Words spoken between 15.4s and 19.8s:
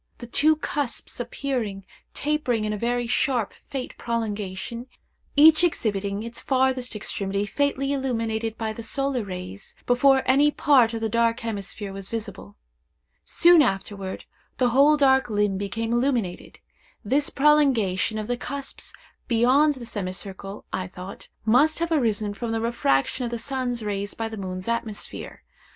became illuminated. This prolongation of the cusps beyond